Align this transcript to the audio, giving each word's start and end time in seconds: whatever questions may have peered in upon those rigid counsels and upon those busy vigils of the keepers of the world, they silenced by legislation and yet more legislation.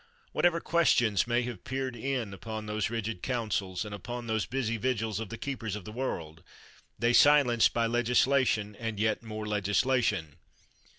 whatever 0.31 0.59
questions 0.59 1.27
may 1.27 1.43
have 1.43 1.63
peered 1.63 1.95
in 1.95 2.33
upon 2.33 2.65
those 2.65 2.89
rigid 2.89 3.21
counsels 3.21 3.85
and 3.85 3.93
upon 3.93 4.25
those 4.25 4.47
busy 4.47 4.75
vigils 4.75 5.19
of 5.19 5.29
the 5.29 5.37
keepers 5.37 5.75
of 5.75 5.85
the 5.85 5.91
world, 5.91 6.41
they 6.97 7.13
silenced 7.13 7.71
by 7.71 7.85
legislation 7.85 8.75
and 8.77 8.99
yet 8.99 9.21
more 9.21 9.45
legislation. 9.45 10.37